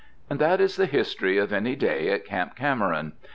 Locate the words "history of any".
0.87-1.75